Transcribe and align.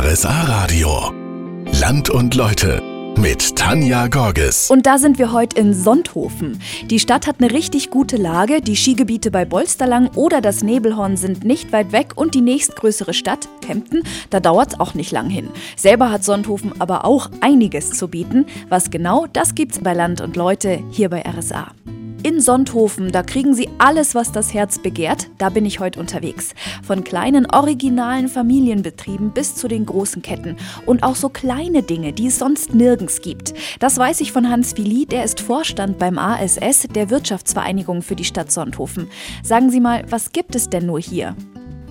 RSA 0.00 0.42
Radio. 0.42 1.12
Land 1.80 2.08
und 2.08 2.36
Leute 2.36 2.80
mit 3.18 3.56
Tanja 3.56 4.06
Gorges. 4.06 4.70
Und 4.70 4.86
da 4.86 4.96
sind 4.96 5.18
wir 5.18 5.32
heute 5.32 5.58
in 5.58 5.74
Sonthofen. 5.74 6.60
Die 6.84 7.00
Stadt 7.00 7.26
hat 7.26 7.40
eine 7.40 7.50
richtig 7.50 7.90
gute 7.90 8.16
Lage. 8.16 8.60
Die 8.60 8.76
Skigebiete 8.76 9.32
bei 9.32 9.44
Bolsterlang 9.44 10.10
oder 10.14 10.40
das 10.40 10.62
Nebelhorn 10.62 11.16
sind 11.16 11.42
nicht 11.42 11.72
weit 11.72 11.90
weg 11.90 12.12
und 12.14 12.36
die 12.36 12.42
nächstgrößere 12.42 13.12
Stadt, 13.12 13.48
Kempten, 13.60 14.04
da 14.30 14.38
dauert 14.38 14.74
es 14.74 14.78
auch 14.78 14.94
nicht 14.94 15.10
lang 15.10 15.30
hin. 15.30 15.48
Selber 15.76 16.12
hat 16.12 16.22
Sonthofen 16.22 16.80
aber 16.80 17.04
auch 17.04 17.28
einiges 17.40 17.90
zu 17.90 18.06
bieten. 18.06 18.46
Was 18.68 18.90
genau, 18.90 19.26
das 19.32 19.56
gibt's 19.56 19.80
bei 19.80 19.94
Land 19.94 20.20
und 20.20 20.36
Leute 20.36 20.78
hier 20.92 21.08
bei 21.08 21.24
RSA. 21.28 21.72
In 22.24 22.40
Sonthofen, 22.40 23.12
da 23.12 23.22
kriegen 23.22 23.54
Sie 23.54 23.68
alles, 23.78 24.16
was 24.16 24.32
das 24.32 24.52
Herz 24.52 24.80
begehrt. 24.80 25.28
Da 25.38 25.50
bin 25.50 25.64
ich 25.64 25.78
heute 25.78 26.00
unterwegs. 26.00 26.52
Von 26.82 27.04
kleinen 27.04 27.46
originalen 27.46 28.26
Familienbetrieben 28.26 29.30
bis 29.30 29.54
zu 29.54 29.68
den 29.68 29.86
großen 29.86 30.20
Ketten. 30.20 30.56
Und 30.84 31.04
auch 31.04 31.14
so 31.14 31.28
kleine 31.28 31.84
Dinge, 31.84 32.12
die 32.12 32.26
es 32.26 32.38
sonst 32.40 32.74
nirgends 32.74 33.20
gibt. 33.20 33.54
Das 33.78 33.98
weiß 33.98 34.20
ich 34.20 34.32
von 34.32 34.50
Hans 34.50 34.76
Willi, 34.76 35.06
der 35.06 35.22
ist 35.22 35.40
Vorstand 35.40 35.98
beim 35.98 36.18
ASS, 36.18 36.88
der 36.92 37.08
Wirtschaftsvereinigung 37.08 38.02
für 38.02 38.16
die 38.16 38.24
Stadt 38.24 38.50
Sonthofen. 38.50 39.08
Sagen 39.44 39.70
Sie 39.70 39.80
mal, 39.80 40.04
was 40.10 40.32
gibt 40.32 40.56
es 40.56 40.68
denn 40.68 40.86
nur 40.86 40.98
hier? 40.98 41.36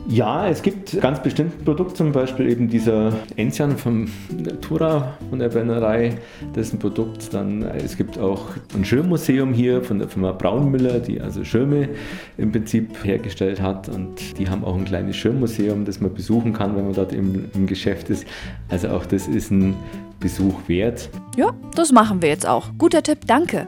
Ja, 0.10 0.48
es 0.48 0.62
gibt 0.62 1.00
ganz 1.02 1.22
bestimmte 1.22 1.58
Produkte, 1.66 1.96
zum 1.96 2.14
Beispiel 2.14 2.50
eben 2.50 2.70
dieser 2.70 3.12
Enzian 3.36 3.78
vom 3.78 4.08
Natura 4.32 5.18
von 5.30 5.40
der 5.40 5.50
Brennerei. 5.50 6.18
Das 6.54 6.68
ist 6.68 6.74
ein 6.74 6.80
Produkt. 6.80 7.34
Dann, 7.34 7.64
es 7.64 7.98
gibt 7.98 8.18
auch 8.18 8.46
ein 8.74 8.86
Schirmmuseum 8.86 9.52
hier 9.54 9.84
von 9.84 10.00
der 10.00 10.08
Firma 10.08 10.32
Braunmüller, 10.32 11.00
die 11.00 11.20
also 11.20 11.44
Schirme 11.44 11.90
im 12.38 12.54
Prinzip 12.54 13.04
hergestellt 13.04 13.62
hat. 13.62 13.90
Und 13.90 14.40
die 14.40 14.50
haben 14.50 14.64
auch 14.64 14.78
ein 14.78 14.86
kleines 14.86 15.18
Schirmmuseum, 15.18 15.84
das 15.84 16.00
man 16.00 16.14
besuchen 16.14 16.54
kann, 16.54 16.78
wenn 16.78 16.86
man 16.86 16.94
dort 16.94 17.12
im, 17.12 17.46
im 17.54 17.68
Geschäft 17.68 18.10
ist. 18.10 18.26
Also 18.70 18.88
auch 18.90 19.06
das 19.06 19.28
ist 19.28 19.52
ein 19.52 19.76
Besuch 20.22 20.56
wert. 20.68 21.10
Ja, 21.36 21.54
das 21.76 21.92
machen 21.92 22.22
wir 22.22 22.30
jetzt 22.30 22.48
auch. 22.48 22.70
Guter 22.78 23.04
Tipp, 23.04 23.20
danke. 23.28 23.68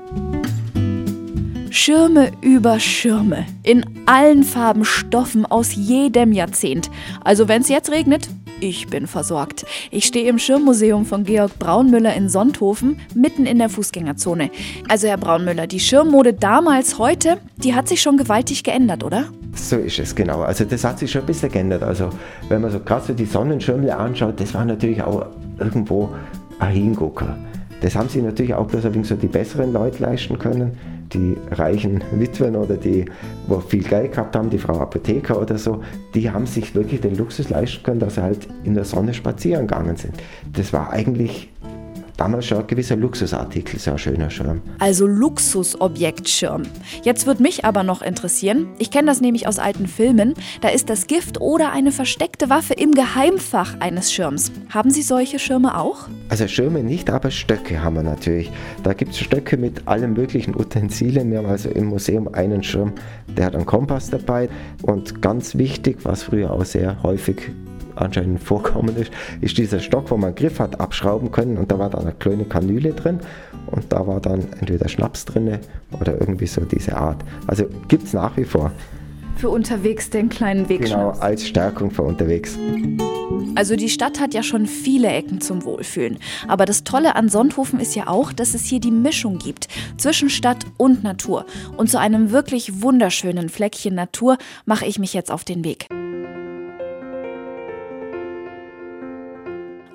Schirme 1.71 2.31
über 2.41 2.79
Schirme. 2.79 3.45
In 3.63 3.85
allen 4.05 4.43
Farben, 4.43 4.85
Stoffen 4.85 5.45
aus 5.45 5.75
jedem 5.75 6.31
Jahrzehnt. 6.31 6.89
Also 7.23 7.47
wenn 7.47 7.61
es 7.61 7.69
jetzt 7.69 7.91
regnet, 7.91 8.27
ich 8.59 8.87
bin 8.87 9.07
versorgt. 9.07 9.65
Ich 9.91 10.05
stehe 10.05 10.29
im 10.29 10.39
Schirmmuseum 10.39 11.05
von 11.05 11.23
Georg 11.23 11.59
Braunmüller 11.59 12.13
in 12.15 12.27
Sonthofen, 12.27 12.99
mitten 13.13 13.45
in 13.45 13.59
der 13.59 13.69
Fußgängerzone. 13.69 14.49
Also 14.87 15.07
Herr 15.07 15.17
Braunmüller, 15.17 15.67
die 15.67 15.79
Schirmmode 15.79 16.33
damals, 16.33 16.97
heute, 16.97 17.37
die 17.57 17.75
hat 17.75 17.87
sich 17.87 18.01
schon 18.01 18.17
gewaltig 18.17 18.63
geändert, 18.63 19.03
oder? 19.03 19.25
So 19.53 19.77
ist 19.77 19.99
es 19.99 20.15
genau. 20.15 20.41
Also 20.41 20.65
das 20.65 20.83
hat 20.83 20.99
sich 20.99 21.11
schon 21.11 21.21
ein 21.21 21.27
bisschen 21.27 21.51
geändert. 21.51 21.83
Also 21.83 22.09
wenn 22.49 22.61
man 22.61 22.71
so 22.71 22.79
gerade 22.79 23.05
so 23.05 23.13
die 23.13 23.25
Sonnenschirmle 23.25 23.95
anschaut, 23.95 24.39
das 24.39 24.53
war 24.53 24.65
natürlich 24.65 25.01
auch 25.01 25.27
irgendwo 25.59 26.09
ein 26.59 26.73
Hingucker. 26.73 27.37
Das 27.81 27.95
haben 27.95 28.09
sich 28.09 28.21
natürlich 28.21 28.53
auch 28.53 28.67
bloß 28.67 28.83
so 29.03 29.15
die 29.15 29.27
besseren 29.27 29.71
Leute 29.71 30.03
leisten 30.03 30.37
können 30.37 30.77
die 31.13 31.35
reichen 31.51 32.03
Witwen 32.11 32.55
oder 32.55 32.77
die, 32.77 33.05
wo 33.47 33.59
viel 33.59 33.83
Geld 33.83 34.11
gehabt 34.11 34.35
haben, 34.35 34.49
die 34.49 34.57
Frau 34.57 34.79
Apotheker 34.79 35.39
oder 35.41 35.57
so, 35.57 35.81
die 36.13 36.29
haben 36.29 36.45
sich 36.45 36.75
wirklich 36.75 37.01
den 37.01 37.17
Luxus 37.17 37.49
leisten 37.49 37.83
können, 37.83 37.99
dass 37.99 38.15
sie 38.15 38.21
halt 38.21 38.47
in 38.63 38.75
der 38.75 38.85
Sonne 38.85 39.13
spazieren 39.13 39.67
gegangen 39.67 39.95
sind. 39.95 40.13
Das 40.53 40.73
war 40.73 40.91
eigentlich 40.91 41.49
damals 42.19 42.47
schon 42.47 42.59
ein 42.59 42.67
gewisser 42.67 42.95
Luxusartikel, 42.97 43.79
so 43.79 43.91
ein 43.91 43.97
schöner 43.97 44.29
Schirm. 44.29 44.61
Also 44.79 45.07
Luxusobjektschirm. 45.07 46.63
Jetzt 47.03 47.25
würde 47.25 47.41
mich 47.41 47.63
aber 47.63 47.83
noch 47.83 48.01
interessieren, 48.01 48.67
ich 48.77 48.91
kenne 48.91 49.07
das 49.07 49.21
nämlich 49.21 49.47
aus 49.47 49.57
alten 49.57 49.87
Filmen, 49.87 50.33
da 50.61 50.69
ist 50.69 50.89
das 50.89 51.07
Gift 51.07 51.39
oder 51.39 51.71
eine 51.71 51.91
versteckte 51.91 52.49
Waffe 52.49 52.73
im 52.73 52.91
Geheimfach 52.91 53.79
eines 53.79 54.11
Schirms. 54.11 54.51
Haben 54.69 54.91
Sie 54.91 55.01
solche 55.01 55.39
Schirme 55.39 55.77
auch? 55.77 56.07
Also 56.27 56.47
Schirme 56.47 56.83
nicht, 56.83 57.09
aber 57.09 57.31
Stöcke 57.31 57.81
haben 57.81 57.95
wir 57.95 58.03
natürlich. 58.03 58.51
Da 58.83 58.93
gibt 58.93 59.13
es 59.13 59.19
Stöcke 59.19 59.55
mit 59.55 59.87
allen 59.87 60.13
möglichen 60.13 60.55
Utensilien. 60.55 61.31
Wir 61.31 61.39
haben 61.39 61.47
also 61.47 61.69
im 61.69 61.85
Museum 61.85 62.27
einen 62.33 62.63
Schirm, 62.63 62.93
der 63.27 63.45
hat 63.45 63.55
einen 63.55 63.65
Kompass 63.65 64.09
dabei. 64.09 64.49
Und 64.81 65.21
ganz 65.21 65.57
wichtig, 65.57 65.99
was 66.03 66.23
früher 66.23 66.51
auch 66.51 66.65
sehr 66.65 67.01
häufig 67.01 67.51
anscheinend 68.01 68.41
vorkommen 68.41 68.95
ist, 68.95 69.11
ist 69.41 69.57
dieser 69.57 69.79
Stock, 69.79 70.11
wo 70.11 70.17
man 70.17 70.35
Griff 70.35 70.59
hat 70.59 70.79
abschrauben 70.79 71.31
können 71.31 71.57
und 71.57 71.71
da 71.71 71.79
war 71.79 71.89
dann 71.89 72.01
eine 72.01 72.13
kleine 72.13 72.45
Kanüle 72.45 72.93
drin 72.93 73.19
und 73.67 73.91
da 73.91 74.05
war 74.07 74.19
dann 74.19 74.47
entweder 74.59 74.87
Schnaps 74.87 75.25
drin 75.25 75.59
oder 75.99 76.19
irgendwie 76.19 76.47
so 76.47 76.61
diese 76.61 76.95
Art. 76.95 77.23
Also 77.47 77.65
gibt 77.87 78.03
es 78.03 78.13
nach 78.13 78.35
wie 78.37 78.45
vor. 78.45 78.71
Für 79.35 79.49
unterwegs 79.49 80.09
den 80.09 80.27
kleinen 80.27 80.67
Wegschnaps. 80.67 81.17
Genau, 81.19 81.25
als 81.25 81.47
Stärkung 81.47 81.91
für 81.91 82.03
unterwegs. 82.03 82.57
Also 83.55 83.75
die 83.75 83.89
Stadt 83.89 84.19
hat 84.19 84.33
ja 84.33 84.43
schon 84.43 84.65
viele 84.65 85.07
Ecken 85.09 85.41
zum 85.41 85.63
Wohlfühlen. 85.63 86.17
Aber 86.47 86.65
das 86.65 86.83
Tolle 86.83 87.15
an 87.15 87.29
Sonthofen 87.29 87.79
ist 87.79 87.95
ja 87.95 88.07
auch, 88.07 88.33
dass 88.33 88.53
es 88.53 88.65
hier 88.65 88.79
die 88.79 88.91
Mischung 88.91 89.37
gibt 89.37 89.67
zwischen 89.97 90.29
Stadt 90.29 90.65
und 90.77 91.03
Natur. 91.03 91.45
Und 91.77 91.89
zu 91.89 91.99
einem 91.99 92.31
wirklich 92.31 92.81
wunderschönen 92.81 93.49
Fleckchen 93.49 93.95
Natur 93.95 94.37
mache 94.65 94.85
ich 94.85 94.99
mich 94.99 95.13
jetzt 95.13 95.31
auf 95.31 95.43
den 95.43 95.63
Weg. 95.63 95.87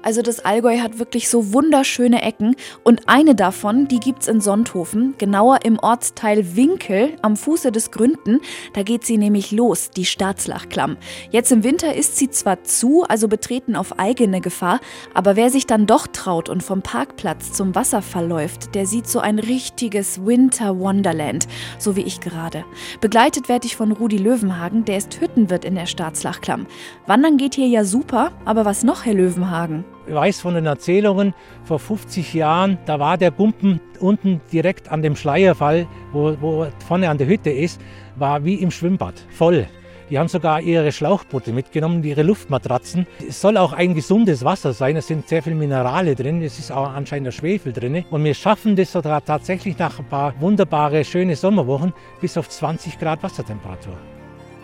Also 0.04 0.20
das 0.20 0.44
Allgäu 0.44 0.80
hat 0.80 0.98
wirklich 0.98 1.30
so 1.30 1.54
wunderschöne 1.54 2.20
Ecken 2.20 2.56
und 2.82 3.08
eine 3.08 3.34
davon, 3.34 3.88
die 3.88 4.00
gibt's 4.00 4.28
in 4.28 4.42
Sonthofen, 4.42 5.14
genauer 5.16 5.60
im 5.64 5.78
Ortsteil 5.78 6.56
Winkel 6.56 7.16
am 7.22 7.38
Fuße 7.38 7.72
des 7.72 7.90
Gründen. 7.90 8.40
Da 8.74 8.82
geht 8.82 9.06
sie 9.06 9.16
nämlich 9.16 9.50
los, 9.50 9.88
die 9.88 10.04
Staatslachklamm. 10.04 10.98
Jetzt 11.30 11.52
im 11.52 11.64
Winter 11.64 11.94
ist 11.94 12.18
sie 12.18 12.28
zwar 12.28 12.64
zu, 12.64 13.04
also 13.04 13.28
betreten 13.28 13.76
auf 13.76 13.98
eigene 13.98 14.42
Gefahr, 14.42 14.80
aber 15.14 15.36
wer 15.36 15.48
sich 15.48 15.66
dann 15.66 15.86
doch 15.86 16.06
traut 16.06 16.50
und 16.50 16.62
vom 16.62 16.82
Parkplatz 16.82 17.52
zum 17.52 17.74
Wasserfall 17.74 18.28
läuft, 18.28 18.74
der 18.74 18.84
sieht 18.84 19.08
so 19.08 19.20
ein 19.20 19.38
richtiges 19.38 20.26
Winter 20.26 20.78
Wonderland, 20.78 21.48
so 21.78 21.96
wie 21.96 22.02
ich 22.02 22.20
gerade. 22.20 22.66
Begleitet 23.00 23.48
werde 23.48 23.66
ich 23.66 23.74
von 23.74 23.90
Rudi 23.90 24.18
Löwenhagen, 24.18 24.84
der 24.84 24.98
ist 24.98 25.18
Hüttenwirt 25.18 25.64
in 25.64 25.76
der 25.76 25.86
Staatslachklamm. 25.86 26.66
Wandern 27.06 27.38
geht 27.38 27.54
hier 27.54 27.68
ja 27.68 27.84
super, 27.84 28.32
aber 28.44 28.66
was 28.66 28.82
noch, 28.82 29.06
Herr 29.06 29.14
Löwenhagen? 29.14 29.86
Ich 30.06 30.14
weiß 30.14 30.40
von 30.40 30.54
den 30.54 30.66
Erzählungen, 30.66 31.32
vor 31.64 31.78
50 31.78 32.34
Jahren, 32.34 32.78
da 32.84 33.00
war 33.00 33.16
der 33.16 33.30
Gumpen 33.30 33.80
unten 34.00 34.40
direkt 34.52 34.90
an 34.90 35.00
dem 35.00 35.16
Schleierfall, 35.16 35.86
wo, 36.12 36.36
wo 36.40 36.66
vorne 36.86 37.08
an 37.08 37.18
der 37.18 37.26
Hütte 37.26 37.50
ist, 37.50 37.80
war 38.16 38.44
wie 38.44 38.56
im 38.56 38.70
Schwimmbad, 38.70 39.14
voll. 39.30 39.66
Die 40.10 40.18
haben 40.18 40.28
sogar 40.28 40.60
ihre 40.60 40.92
Schlauchboote 40.92 41.52
mitgenommen, 41.52 42.04
ihre 42.04 42.22
Luftmatratzen. 42.22 43.06
Es 43.26 43.40
soll 43.40 43.56
auch 43.56 43.72
ein 43.72 43.94
gesundes 43.94 44.44
Wasser 44.44 44.74
sein. 44.74 44.96
Es 44.96 45.06
sind 45.06 45.26
sehr 45.26 45.42
viele 45.42 45.56
Minerale 45.56 46.14
drin. 46.14 46.42
Es 46.42 46.58
ist 46.58 46.70
auch 46.70 46.92
anscheinend 46.92 47.28
der 47.28 47.32
Schwefel 47.32 47.72
drin. 47.72 48.04
Und 48.10 48.22
wir 48.22 48.34
schaffen 48.34 48.76
das 48.76 48.92
tatsächlich 48.92 49.78
nach 49.78 49.98
ein 49.98 50.04
paar 50.04 50.34
wunderbare, 50.40 51.04
schöne 51.04 51.36
Sommerwochen 51.36 51.94
bis 52.20 52.36
auf 52.36 52.50
20 52.50 52.98
Grad 52.98 53.22
Wassertemperatur. 53.22 53.96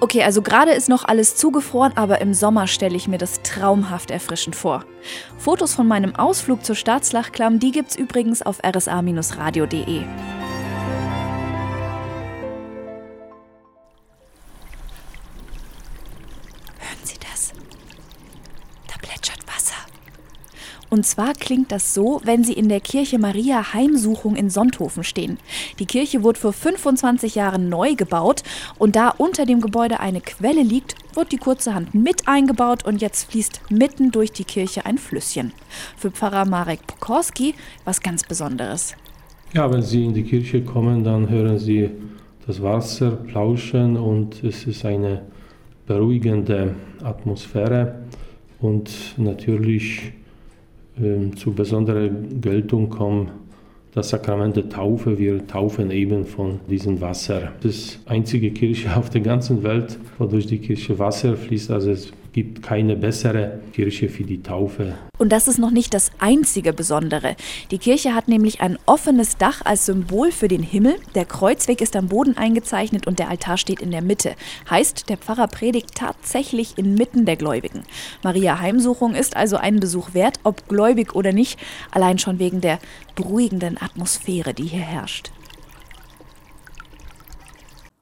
Okay, 0.03 0.23
also 0.23 0.41
gerade 0.41 0.73
ist 0.73 0.89
noch 0.89 1.05
alles 1.05 1.37
zugefroren, 1.37 1.93
aber 1.95 2.23
im 2.23 2.33
Sommer 2.33 2.67
stelle 2.67 2.97
ich 2.97 3.07
mir 3.07 3.19
das 3.19 3.43
traumhaft 3.43 4.11
erfrischend 4.11 4.57
vor. 4.57 4.87
Fotos 5.37 5.75
von 5.75 5.87
meinem 5.87 6.17
Ausflug 6.17 6.65
zur 6.65 6.75
Staatslachklamm, 6.75 7.59
die 7.59 7.71
gibt's 7.71 7.97
übrigens 7.97 8.41
auf 8.41 8.61
rsa-radio.de. 8.65 10.05
Und 20.91 21.07
zwar 21.07 21.35
klingt 21.35 21.71
das 21.71 21.95
so, 21.95 22.21
wenn 22.25 22.43
Sie 22.43 22.53
in 22.53 22.69
der 22.69 22.81
Kirche 22.81 23.21
Maria 23.21 23.73
Heimsuchung 23.73 24.35
in 24.35 24.51
Sonthofen 24.51 25.05
stehen. 25.05 25.39
Die 25.79 25.87
Kirche 25.87 26.25
wurde 26.25 26.41
vor 26.41 26.53
25 26.53 27.37
Jahren 27.37 27.69
neu 27.69 27.95
gebaut 27.95 28.43
und 28.77 28.97
da 28.97 29.11
unter 29.11 29.47
dem 29.47 29.61
Gebäude 29.61 30.01
eine 30.01 30.21
Quelle 30.21 30.63
liegt, 30.63 30.97
wird 31.15 31.31
die 31.31 31.39
kurze 31.39 31.75
Hand 31.75 31.95
mit 31.95 32.27
eingebaut 32.27 32.85
und 32.85 33.01
jetzt 33.01 33.31
fließt 33.31 33.71
mitten 33.71 34.11
durch 34.11 34.33
die 34.33 34.45
Kirche 34.45 34.85
ein 34.85 34.99
Flüsschen. 34.99 35.53
Für 35.97 36.11
Pfarrer 36.11 36.45
Marek 36.45 36.85
Pokorski 36.89 37.55
was 37.85 38.01
ganz 38.01 38.25
Besonderes. 38.25 38.97
Ja, 39.55 39.73
wenn 39.73 39.83
Sie 39.83 40.05
in 40.05 40.13
die 40.13 40.25
Kirche 40.25 40.65
kommen, 40.65 41.05
dann 41.05 41.29
hören 41.29 41.59
Sie 41.59 41.89
das 42.49 42.61
Wasser 42.63 43.13
plauschen 43.13 43.97
und 43.97 44.43
es 44.43 44.67
ist 44.67 44.85
eine 44.85 45.23
beruhigende 45.87 46.75
Atmosphäre 47.03 48.01
und 48.61 48.91
natürlich 49.17 50.13
ähm, 50.99 51.37
zu 51.37 51.53
besonderer 51.53 52.09
Geltung 52.09 52.89
kommen 52.89 53.31
das 53.93 54.11
Sakrament 54.11 54.57
der 54.57 54.69
Taufe. 54.69 55.19
Wir 55.19 55.47
taufen 55.47 55.91
eben 55.91 56.25
von 56.25 56.61
diesem 56.69 57.01
Wasser. 57.01 57.53
Das 57.63 57.75
ist 57.75 58.01
die 58.05 58.11
einzige 58.11 58.51
Kirche 58.51 58.97
auf 58.97 59.11
der 59.11 59.21
ganzen 59.21 59.63
Welt, 59.63 59.99
wo 60.19 60.27
durch 60.27 60.47
die 60.47 60.59
Kirche 60.59 60.99
Wasser 60.99 61.37
fließt. 61.37 61.71
Also 61.71 61.91
es 61.91 62.13
gibt 62.33 62.63
keine 62.63 62.97
bessere 62.97 63.61
Kirche 63.73 64.09
für 64.09 64.25
die 64.25 64.43
Taufe. 64.43 64.95
Und 65.19 65.31
das 65.31 65.49
ist 65.49 65.59
noch 65.59 65.71
nicht 65.71 65.93
das 65.93 66.11
einzige 66.19 66.73
Besondere. 66.73 67.37
Die 67.71 67.79
Kirche 67.79 68.15
hat 68.15 68.29
nämlich 68.29 68.61
ein 68.61 68.79
offenes 68.87 69.37
Dach 69.37 69.61
als 69.65 69.87
Symbol 69.87 70.33
für 70.33 70.49
den 70.49 70.63
Himmel. 70.63 70.97
Der 71.15 71.25
Kreuzweg 71.25 71.81
ist 71.81 71.97
am 71.97 72.09
Boden 72.09 72.37
eingezeichnet 72.37 73.07
und 73.07 73.19
der 73.19 73.29
Altar 73.29 73.59
steht 73.59 73.83
in 73.83 73.91
der 73.91 74.03
Mitte. 74.03 74.35
Heißt, 74.71 75.09
der 75.09 75.19
Pfarrer 75.19 75.49
predigt 75.49 75.95
tatsächlich 75.95 76.79
inmitten 76.79 77.27
der 77.27 77.37
Gläubigen. 77.37 77.83
Maria 78.23 78.61
Heimsuchung 78.61 79.15
ist 79.15 79.37
also 79.37 79.57
einen 79.57 79.81
Besuch 79.81 80.15
wert, 80.15 80.41
ob 80.43 80.69
gläubig 80.69 81.15
oder 81.15 81.33
nicht, 81.33 81.59
allein 81.91 82.19
schon 82.19 82.39
wegen 82.39 82.61
der 82.61 82.79
beruhigenden 83.15 83.77
Atmosphäre, 83.81 84.55
die 84.55 84.65
hier 84.65 84.81
herrscht. 84.81 85.31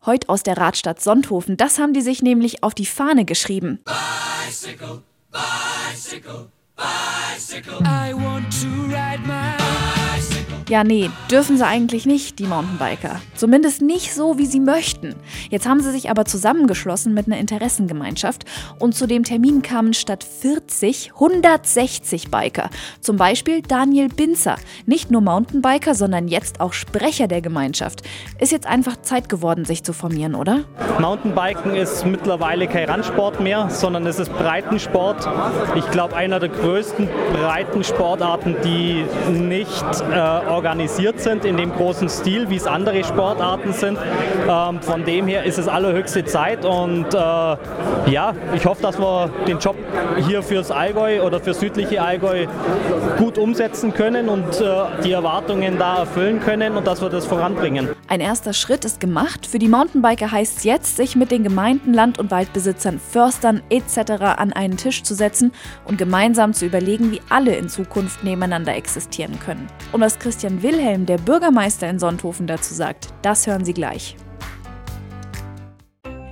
Heute 0.09 0.31
aus 0.31 0.43
der 0.43 0.57
Radstadt 0.57 1.03
Sonthofen. 1.03 1.59
Das 1.59 1.79
haben 1.79 1.93
die 1.93 2.01
sich 2.01 2.23
nämlich 2.23 2.63
auf 2.63 2.73
die 2.73 2.87
Fahne 2.87 3.27
geschrieben. 3.27 3.81
Bicycle, 3.85 5.03
bicycle, 5.31 6.51
bicycle. 6.75 7.81
I 7.83 8.15
want 8.15 8.51
to 8.63 8.69
ride 8.89 9.21
my 9.27 9.98
ja, 10.69 10.85
nee, 10.85 11.11
dürfen 11.31 11.57
sie 11.57 11.67
eigentlich 11.67 12.05
nicht, 12.05 12.39
die 12.39 12.47
Mountainbiker. 12.47 13.21
Zumindest 13.35 13.81
nicht 13.81 14.15
so, 14.15 14.39
wie 14.39 14.47
sie 14.47 14.61
möchten. 14.61 15.15
Jetzt 15.51 15.67
haben 15.67 15.81
sie 15.81 15.91
sich 15.91 16.11
aber 16.11 16.27
zusammengeschlossen 16.27 17.15
mit 17.15 17.27
einer 17.27 17.39
Interessengemeinschaft 17.39 18.45
und 18.79 18.95
zu 18.95 19.07
dem 19.07 19.25
Termin 19.25 19.63
kamen 19.63 19.95
statt 19.95 20.25
40 20.25 21.13
160 21.15 22.31
Biker. 22.31 22.69
Zum 23.01 23.17
Beispiel 23.17 23.63
Daniel 23.63 24.09
Binzer, 24.09 24.57
nicht 24.85 25.11
nur 25.11 25.23
Mountainbiker, 25.23 25.95
sondern 25.95 26.29
jetzt 26.29 26.61
auch 26.61 26.73
Sprecher 26.73 27.29
der 27.29 27.41
Gemeinschaft. 27.41 28.03
Ist 28.39 28.53
jetzt 28.53 28.67
einfach 28.67 29.01
Zeit 29.01 29.29
geworden, 29.29 29.65
sich 29.65 29.83
zu 29.85 29.93
formieren, 29.93 30.35
oder? 30.35 30.65
Mountainbiken 31.01 31.75
ist 31.75 32.05
mittlerweile 32.05 32.67
kein 32.67 32.89
Randsport 32.89 33.41
mehr, 33.41 33.71
sondern 33.71 34.07
es 34.07 34.19
ist 34.19 34.33
Breitensport. 34.33 35.29
Ich 35.77 35.91
glaube, 35.91 36.15
einer 36.15 36.41
der 36.41 36.51
größten 36.51 37.09
Breitensportarten, 37.33 38.57
die 38.65 39.05
nicht 39.33 39.85
äh, 40.11 40.15
organisiert 40.59 41.21
sind 41.21 41.45
in 41.45 41.57
dem 41.57 41.73
großen 41.73 42.09
Stil, 42.09 42.51
wie 42.51 42.57
es 42.57 42.67
andere 42.67 43.05
Sportarten 43.05 43.73
sind. 43.73 43.97
Ähm, 44.49 44.83
von 44.83 45.05
dem 45.05 45.29
her 45.29 45.45
ist 45.45 45.57
es 45.57 45.69
allerhöchste 45.69 46.25
Zeit 46.25 46.65
und 46.65 47.15
äh, 47.15 47.19
ja, 48.11 48.35
ich 48.57 48.67
hoffe, 48.67 48.83
dass 48.83 48.99
wir 48.99 49.31
den 49.47 49.61
Job 49.61 49.77
hier 50.27 50.43
fürs 50.43 50.73
Allgäu 50.73 51.23
oder 51.23 51.39
für 51.39 51.55
südliche 51.55 52.03
Allgäu 52.03 52.47
gut 53.19 53.39
umsetzen 53.39 53.95
können 53.95 54.29
und 54.29 54.61
äh, 54.61 55.03
die 55.05 55.13
Erwartungen 55.13 55.79
da 55.79 55.99
erfüllen 55.99 56.41
können 56.41 56.77
und 56.77 56.87
dass 56.89 57.01
wir 57.01 57.09
das 57.09 57.25
voranbringen. 57.25 57.91
Ein 58.09 58.21
erster 58.21 58.53
Schritt 58.53 58.85
ist 58.85 59.01
gemacht. 59.01 59.47
Für 59.47 59.59
die 59.59 59.69
Mountainbiker 59.69 60.33
heißt 60.33 60.59
es 60.59 60.65
jetzt, 60.65 60.97
sich 60.97 61.15
mit 61.15 61.31
den 61.31 61.45
Gemeinden, 61.45 61.95
Land- 61.95 62.19
und 62.19 62.31
Waldbesitzern, 62.31 62.99
Förstern 62.99 63.63
etc. 63.71 64.13
an 64.37 64.53
einen 64.53 64.77
Tisch 64.77 65.03
zu 65.03 65.15
setzen 65.15 65.53
und 65.85 65.99
gemeinsam 65.99 66.53
zu 66.53 66.67
überlegen, 66.67 67.13
wie 67.13 67.21
alle 67.29 67.55
in 67.55 67.69
Zukunft 67.69 68.25
nebeneinander 68.25 68.75
existieren 68.75 69.39
können. 69.39 69.69
Und 69.93 70.01
was 70.01 70.19
Christian 70.19 70.48
Christian 70.49 70.63
Wilhelm, 70.63 71.05
der 71.05 71.19
Bürgermeister 71.19 71.91
in 71.91 71.99
Sonthofen, 71.99 72.47
dazu 72.47 72.73
sagt. 72.73 73.09
Das 73.21 73.47
hören 73.47 73.67
Sie 73.67 73.75
gleich. 73.75 74.17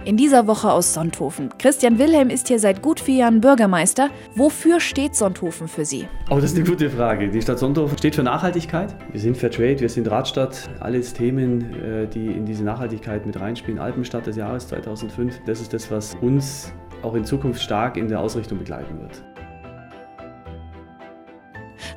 In 0.07 0.17
dieser 0.17 0.47
Woche 0.47 0.73
aus 0.73 0.95
Sonthofen. 0.95 1.51
Christian 1.59 1.99
Wilhelm 1.99 2.31
ist 2.31 2.49
hier 2.49 2.59
seit 2.59 2.81
gut 2.81 2.99
vier 2.99 3.17
Jahren 3.17 3.43
Bürgermeister. 3.43 4.09
Wofür 4.35 4.81
steht 4.81 5.15
Sonthofen 5.15 5.69
für 5.69 5.85
Sie? 5.85 6.09
Oh, 6.31 6.37
das 6.37 6.53
ist 6.53 6.57
eine 6.57 6.65
gute 6.65 6.89
Frage. 6.89 7.29
Die 7.29 7.43
Stadt 7.43 7.59
Sonthofen 7.59 7.99
steht 7.99 8.15
für 8.15 8.23
Nachhaltigkeit. 8.23 8.97
Wir 9.13 9.21
sind 9.21 9.37
Fairtrade, 9.37 9.81
wir 9.81 9.91
sind 9.91 10.11
Radstadt. 10.11 10.71
Alles 10.81 11.13
Themen, 11.13 11.75
äh, 11.75 12.07
die 12.07 12.29
in 12.29 12.47
diese 12.47 12.65
Nachhaltigkeit 12.65 13.27
mit 13.27 13.39
reinspielen. 13.39 13.79
Alpenstadt 13.79 14.27
des 14.27 14.37
Jahres 14.37 14.69
2005. 14.69 15.43
Das 15.45 15.61
ist 15.61 15.75
das, 15.75 15.91
was 15.91 16.15
uns 16.23 16.73
auch 17.03 17.15
in 17.15 17.25
Zukunft 17.27 17.61
stark 17.61 17.99
in 17.99 18.09
der 18.09 18.21
Ausrichtung 18.21 18.57
begleiten 18.57 18.99
wird. 18.99 19.23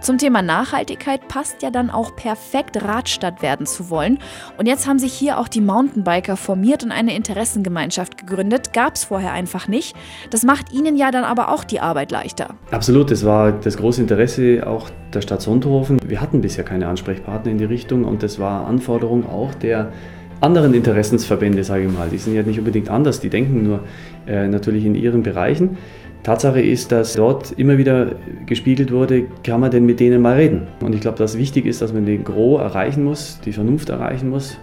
Zum 0.01 0.17
Thema 0.17 0.41
Nachhaltigkeit 0.41 1.27
passt 1.27 1.61
ja 1.61 1.71
dann 1.71 1.89
auch 1.89 2.15
perfekt 2.15 2.81
Radstadt 2.81 3.41
werden 3.41 3.65
zu 3.65 3.89
wollen. 3.89 4.19
Und 4.57 4.65
jetzt 4.65 4.87
haben 4.87 4.97
sich 4.97 5.11
hier 5.11 5.37
auch 5.37 5.49
die 5.49 5.59
Mountainbiker 5.59 6.37
formiert 6.37 6.83
und 6.83 6.93
eine 6.93 7.13
Interessengemeinschaft 7.15 8.17
gegründet. 8.17 8.71
Gab 8.71 8.95
es 8.95 9.03
vorher 9.03 9.33
einfach 9.33 9.67
nicht. 9.67 9.97
Das 10.29 10.43
macht 10.43 10.71
ihnen 10.71 10.95
ja 10.95 11.11
dann 11.11 11.25
aber 11.25 11.49
auch 11.49 11.65
die 11.65 11.81
Arbeit 11.81 12.11
leichter. 12.11 12.55
Absolut, 12.71 13.11
das 13.11 13.25
war 13.25 13.51
das 13.51 13.75
große 13.75 14.01
Interesse 14.01 14.65
auch 14.65 14.89
der 15.13 15.21
Stadt 15.21 15.41
Sonthofen. 15.41 15.99
Wir 16.05 16.21
hatten 16.21 16.39
bisher 16.39 16.63
keine 16.63 16.87
Ansprechpartner 16.87 17.51
in 17.51 17.57
die 17.57 17.65
Richtung 17.65 18.05
und 18.05 18.23
das 18.23 18.39
war 18.39 18.67
Anforderung 18.67 19.29
auch 19.29 19.53
der 19.53 19.91
anderen 20.41 20.73
Interessensverbände, 20.73 21.63
sage 21.63 21.85
ich 21.85 21.91
mal. 21.91 22.09
Die 22.09 22.17
sind 22.17 22.35
ja 22.35 22.43
nicht 22.43 22.59
unbedingt 22.59 22.89
anders, 22.89 23.19
die 23.19 23.29
denken 23.29 23.63
nur 23.63 23.81
äh, 24.27 24.47
natürlich 24.47 24.85
in 24.85 24.95
ihren 24.95 25.23
Bereichen. 25.23 25.77
Tatsache 26.23 26.61
ist, 26.61 26.91
dass 26.91 27.13
dort 27.13 27.53
immer 27.53 27.77
wieder 27.77 28.15
gespiegelt 28.45 28.91
wurde, 28.91 29.23
kann 29.43 29.61
man 29.61 29.71
denn 29.71 29.85
mit 29.85 29.99
denen 29.99 30.21
mal 30.21 30.35
reden? 30.35 30.67
Und 30.81 30.93
ich 30.93 31.01
glaube, 31.01 31.17
dass 31.17 31.37
wichtig 31.37 31.65
ist, 31.65 31.81
dass 31.81 31.93
man 31.93 32.05
den 32.05 32.25
Gros 32.25 32.59
erreichen 32.59 33.03
muss, 33.03 33.39
die 33.45 33.53
Vernunft 33.53 33.89
erreichen 33.89 34.29
muss 34.29 34.57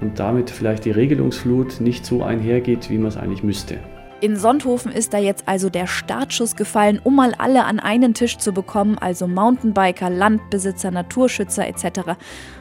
und 0.00 0.18
damit 0.18 0.50
vielleicht 0.50 0.84
die 0.84 0.90
Regelungsflut 0.90 1.80
nicht 1.80 2.04
so 2.04 2.22
einhergeht, 2.22 2.90
wie 2.90 2.98
man 2.98 3.06
es 3.06 3.16
eigentlich 3.16 3.44
müsste. 3.44 3.76
In 4.20 4.36
Sonthofen 4.36 4.92
ist 4.92 5.14
da 5.14 5.18
jetzt 5.18 5.44
also 5.46 5.70
der 5.70 5.86
Startschuss 5.86 6.54
gefallen, 6.54 7.00
um 7.02 7.16
mal 7.16 7.32
alle 7.38 7.64
an 7.64 7.80
einen 7.80 8.12
Tisch 8.12 8.36
zu 8.36 8.52
bekommen, 8.52 8.98
also 8.98 9.26
Mountainbiker, 9.26 10.10
Landbesitzer, 10.10 10.90
Naturschützer 10.90 11.66
etc. 11.66 12.00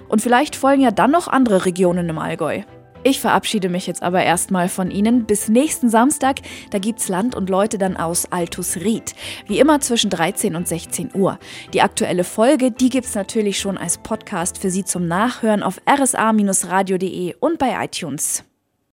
Und 0.07 0.21
vielleicht 0.21 0.55
folgen 0.55 0.81
ja 0.81 0.91
dann 0.91 1.11
noch 1.11 1.27
andere 1.27 1.65
Regionen 1.65 2.07
im 2.07 2.17
Allgäu. 2.17 2.61
Ich 3.03 3.19
verabschiede 3.19 3.69
mich 3.69 3.87
jetzt 3.87 4.03
aber 4.03 4.23
erstmal 4.23 4.69
von 4.69 4.91
Ihnen. 4.91 5.25
Bis 5.25 5.49
nächsten 5.49 5.89
Samstag, 5.89 6.39
da 6.69 6.79
gibt's 6.79 7.07
Land 7.09 7.35
und 7.35 7.49
Leute 7.49 7.77
dann 7.77 7.97
aus 7.97 8.31
Altus 8.31 8.77
Ried. 8.77 9.15
Wie 9.47 9.59
immer 9.59 9.81
zwischen 9.81 10.09
13 10.09 10.55
und 10.55 10.67
16 10.67 11.11
Uhr. 11.13 11.39
Die 11.73 11.81
aktuelle 11.81 12.23
Folge, 12.23 12.71
die 12.71 12.89
gibt's 12.89 13.15
natürlich 13.15 13.59
schon 13.59 13.77
als 13.77 13.97
Podcast 13.97 14.57
für 14.57 14.69
Sie 14.69 14.83
zum 14.83 15.07
Nachhören 15.07 15.63
auf 15.63 15.81
rsa-radio.de 15.89 17.35
und 17.39 17.57
bei 17.57 17.83
iTunes. 17.83 18.43